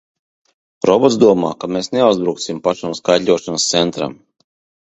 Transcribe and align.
Robots 0.89 1.17
domā, 1.25 1.51
ka 1.65 1.69
mēs 1.75 1.91
neuzbruksim 1.97 2.63
pašam 2.69 2.97
skaitļošanas 3.01 3.69
centram! 3.75 4.19